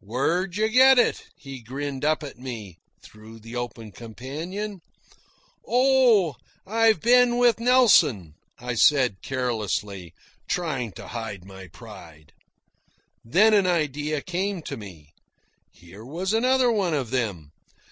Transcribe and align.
"Where'd 0.00 0.56
you 0.56 0.68
get 0.68 0.98
it?" 0.98 1.28
he 1.36 1.60
grinned 1.62 2.04
up 2.04 2.24
at 2.24 2.36
me 2.40 2.80
through 3.04 3.38
the 3.38 3.54
open 3.54 3.92
companion. 3.92 4.80
"Oh, 5.64 6.34
I've 6.66 6.98
been 7.00 7.38
with 7.38 7.60
Nelson," 7.60 8.34
I 8.58 8.74
said 8.74 9.22
carelessly, 9.22 10.12
trying 10.48 10.90
to 10.94 11.06
hide 11.06 11.44
my 11.44 11.68
pride. 11.68 12.32
Then 13.24 13.54
an 13.54 13.68
idea 13.68 14.22
came 14.22 14.60
to 14.62 14.76
me. 14.76 15.14
Here 15.70 16.04
was 16.04 16.32
another 16.32 16.72
one 16.72 16.92
of 16.92 17.12
them. 17.12 17.52